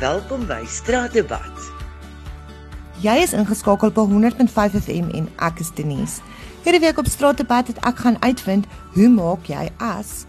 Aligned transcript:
Welkom 0.00 0.42
by 0.50 0.64
Straatdebat. 0.66 1.66
Jy 2.98 3.12
is 3.22 3.30
ingeskakel 3.30 3.92
op 3.94 4.10
100.5 4.10 4.74
FM 4.80 5.12
en 5.14 5.28
ek 5.46 5.60
is 5.62 5.70
Denise. 5.76 6.18
Hierdie 6.64 6.80
week 6.82 6.98
op 6.98 7.06
Straatdebat 7.06 7.70
het 7.70 7.78
ek 7.86 8.02
gaan 8.02 8.18
uitvind 8.26 8.66
hoe 8.96 9.06
maak 9.06 9.46
jy 9.46 9.68
as 9.78 10.24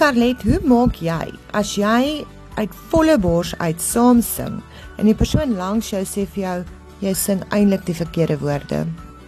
Carlet, 0.00 0.40
hoe 0.48 0.62
maak 0.64 0.96
jy 1.04 1.28
as 1.52 1.74
jy 1.76 2.24
uit 2.56 2.80
volle 2.88 3.18
bors 3.20 3.52
uit 3.60 3.84
saam 3.84 4.24
sing 4.24 4.62
en 4.96 5.04
die 5.04 5.18
persoon 5.18 5.58
langs 5.60 5.92
jou 5.92 6.00
sê 6.08 6.24
vir 6.32 6.44
jou 6.46 6.58
jy 7.04 7.12
sing 7.12 7.44
eintlik 7.52 7.84
die 7.84 7.98
verkeerde 8.00 8.40
woorde? 8.40 8.86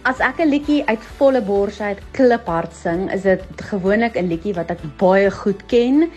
As 0.09 0.17
ek 0.17 0.41
'n 0.41 0.49
liedjie 0.49 0.81
uit 0.89 1.05
volle 1.21 1.41
bors 1.45 1.77
uit 1.81 2.01
kliphard 2.17 2.73
sing, 2.73 3.05
is 3.13 3.21
dit 3.21 3.41
gewoonlik 3.69 4.17
'n 4.17 4.33
liedjie 4.33 4.57
wat 4.57 4.73
ek 4.73 4.81
baie 4.97 5.29
goed 5.29 5.61
ken 5.69 6.09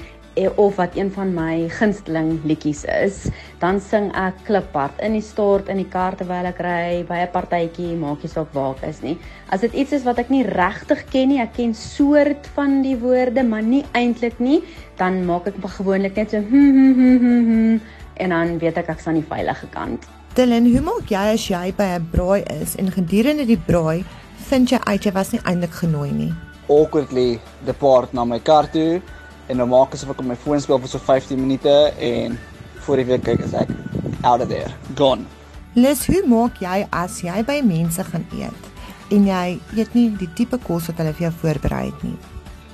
of 0.57 0.77
wat 0.79 0.97
een 0.97 1.11
van 1.13 1.33
my 1.35 1.69
gunsteling 1.69 2.39
liedjies 2.45 2.85
is, 2.85 3.27
dan 3.59 3.81
sing 3.81 4.11
ek 4.15 4.45
kliphard 4.47 5.01
in 5.03 5.17
die 5.19 5.25
stort 5.25 5.69
in 5.69 5.81
die 5.83 5.89
kar 5.89 6.17
terwyl 6.19 6.47
ek 6.47 6.61
ry 6.63 7.05
by 7.09 7.19
'n 7.25 7.33
partytjie, 7.35 7.97
maak 7.97 8.23
nie 8.23 8.31
saak 8.31 8.55
waar 8.55 8.77
ek 8.77 8.89
is 8.89 9.03
nie. 9.03 9.17
As 9.51 9.61
dit 9.61 9.75
iets 9.75 9.93
is 9.93 10.05
wat 10.05 10.19
ek 10.19 10.31
nie 10.31 10.45
regtig 10.45 11.05
ken 11.11 11.29
nie, 11.29 11.41
ek 11.41 11.55
ken 11.55 11.75
soort 11.75 12.47
van 12.55 12.83
die 12.83 12.97
woorde, 12.97 13.43
maar 13.43 13.63
nie 13.63 13.85
eintlik 13.93 14.39
nie, 14.39 14.63
dan 14.97 15.25
maak 15.27 15.47
ek 15.47 15.55
gewoonlik 15.59 16.17
net 16.17 16.31
so 16.31 16.39
hm 16.39 16.71
hm 16.77 16.95
hm 16.95 17.19
hm, 17.19 17.43
hm 17.49 17.81
en 18.19 18.29
dan 18.29 18.59
weet 18.59 18.77
ek 18.77 18.89
ek's 18.89 19.07
aan 19.07 19.21
die 19.21 19.29
veilige 19.29 19.67
kant. 19.75 20.07
Dylan, 20.35 20.67
hoe 20.71 20.83
maak 20.85 21.11
jy 21.11 21.25
as 21.35 21.49
jy 21.49 21.73
by 21.75 21.99
'n 21.99 22.09
braai 22.13 22.43
is 22.61 22.77
en 22.77 22.91
gedurende 22.91 23.47
die 23.47 23.59
braai 23.71 24.05
vind 24.49 24.71
jy 24.71 24.79
uit 24.87 25.05
jy 25.05 25.13
was 25.13 25.33
nie 25.33 25.41
eintlik 25.45 25.75
genooi 25.83 26.11
nie? 26.13 26.33
Awkwardly 26.69 27.41
depart 27.65 28.13
na 28.13 28.25
my 28.25 28.39
kar 28.39 28.67
toe 28.71 29.01
en 29.49 29.61
nou 29.61 29.67
maak 29.69 29.95
asof 29.97 30.13
ek 30.13 30.23
op 30.23 30.29
my 30.29 30.37
foon 30.37 30.61
speel 30.61 30.81
vir 30.83 30.93
so 30.93 31.01
15 31.01 31.41
minute 31.41 31.75
en 31.99 32.39
voor 32.87 33.03
die 33.03 33.09
week 33.09 33.25
kyk 33.25 33.45
is 33.45 33.55
ek 33.57 33.71
out 34.25 34.41
of 34.41 34.49
there, 34.49 34.71
gone. 34.97 35.25
Lis, 35.77 36.07
hoe 36.09 36.23
maak 36.27 36.61
jy 36.61 36.83
as 36.97 37.21
jy 37.25 37.43
by 37.47 37.61
mense 37.65 38.05
gaan 38.11 38.27
eet 38.37 39.15
en 39.15 39.29
jy 39.29 39.45
eet 39.79 39.95
nie 39.97 40.09
die 40.21 40.29
tipe 40.37 40.59
kos 40.65 40.89
wat 40.91 41.01
hulle 41.01 41.15
vir 41.17 41.29
jou 41.29 41.35
voorberei 41.43 41.87
het 41.89 42.05
nie? 42.05 42.17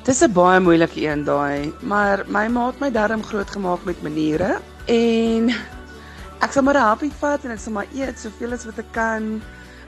Dis 0.05 0.22
'n 0.22 0.33
baie 0.33 0.61
moeilike 0.61 1.00
een 1.00 1.25
daai, 1.25 1.72
maar 1.83 2.25
my 2.28 2.48
ma 2.48 2.67
het 2.67 2.80
my 2.80 2.91
darm 2.91 3.22
groot 3.22 3.50
gemaak 3.50 3.84
met 3.84 4.02
maniere 4.02 4.61
en 4.86 5.55
ek 6.41 6.52
sal 6.52 6.62
maar 6.62 6.77
'n 6.77 6.89
happy 6.91 7.11
vat 7.20 7.45
en 7.45 7.50
ek 7.50 7.58
sal 7.58 7.72
maar 7.72 7.86
eet 7.95 8.19
soveel 8.19 8.52
as 8.52 8.67
wat 8.67 8.78
ek 8.78 8.92
kan 8.92 9.42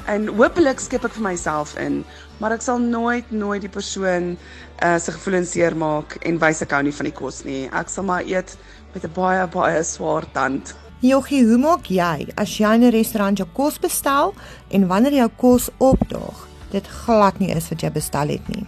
en 0.07 0.29
hopelik 0.29 0.81
skep 0.81 1.05
ek 1.05 1.13
vir 1.13 1.23
myself 1.23 1.77
in, 1.77 2.05
maar 2.39 2.53
ek 2.53 2.63
sal 2.63 2.79
nooit 2.79 3.31
nooit 3.31 3.63
die 3.63 3.73
persoon 3.73 4.37
uh 4.85 4.99
se 4.99 5.13
gevoelens 5.13 5.53
seermaak 5.57 6.19
en 6.23 6.39
wys 6.39 6.63
ek 6.63 6.75
hou 6.77 6.83
nie 6.83 6.93
van 6.93 7.11
die 7.11 7.17
kos 7.17 7.45
nie. 7.45 7.69
Ek 7.73 7.89
sal 7.89 8.05
maar 8.05 8.23
eet 8.25 8.57
met 8.95 9.05
'n 9.05 9.13
baie 9.15 9.47
baie 9.47 9.83
swaar 9.85 10.25
tand. 10.33 10.75
Jochie, 11.01 11.45
hoe 11.45 11.59
maak 11.59 11.91
jy 11.93 12.29
as 12.37 12.59
jy 12.59 12.75
in 12.75 12.85
'n 12.85 12.91
restaurant 12.91 13.39
jou 13.39 13.49
kos 13.53 13.79
bestel 13.79 14.35
en 14.71 14.89
wanneer 14.89 15.13
jou 15.13 15.31
kos 15.37 15.71
opdaag, 15.79 16.49
dit 16.71 16.87
glad 16.87 17.39
nie 17.39 17.51
is 17.51 17.69
wat 17.69 17.83
jy 17.83 17.91
bestel 17.91 18.29
het 18.29 18.49
nie? 18.49 18.67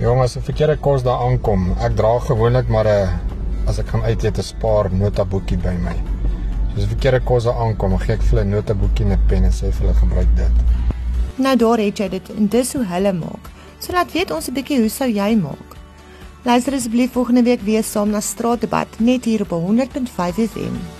Jong, 0.00 0.20
as 0.20 0.36
'n 0.36 0.42
verkeerde 0.42 0.76
kos 0.76 1.02
daar 1.02 1.18
aankom, 1.18 1.74
ek 1.80 1.96
dra 1.96 2.18
gewoonlik 2.18 2.68
maar 2.68 2.86
'n 2.86 3.20
as 3.66 3.78
ek 3.78 3.88
gaan 3.88 4.02
uit 4.02 4.24
eet 4.24 4.38
'n 4.38 4.42
spaar 4.42 4.92
notaboekie 4.92 5.58
by 5.58 5.74
my. 5.82 6.17
As 6.76 6.84
'n 6.84 6.88
verkeerde 6.88 7.20
kos 7.20 7.44
daar 7.44 7.58
aankom, 7.64 7.98
gee 7.98 8.14
ek 8.14 8.22
vir 8.22 8.30
hulle 8.30 8.44
'n 8.44 8.50
notaboekie 8.50 9.04
en 9.04 9.12
'n 9.12 9.26
pen 9.26 9.44
en 9.44 9.52
sê 9.52 9.72
vir 9.72 9.86
hulle 9.86 9.94
gebruik 9.94 10.36
dit. 10.36 10.54
Nou 11.36 11.56
daar 11.56 11.78
het 11.78 11.98
jy 11.98 12.08
dit 12.08 12.30
en 12.36 12.46
dis 12.46 12.72
hoe 12.72 12.84
hulle 12.84 13.12
maak. 13.12 13.44
So 13.78 13.92
laat 13.92 14.12
weet 14.12 14.30
ons 14.30 14.48
'n 14.48 14.54
bietjie 14.54 14.80
hoe 14.80 14.88
sou 14.88 15.08
jy 15.10 15.36
maak. 15.36 15.68
Luister 16.44 16.72
asseblief 16.74 17.12
volgende 17.12 17.42
week 17.42 17.60
weer 17.60 17.84
saam 17.84 18.10
na 18.10 18.20
Straatdebat 18.20 18.88
net 18.98 19.24
hier 19.24 19.40
op 19.40 19.50
100.5 19.50 20.38
FM. 20.50 20.97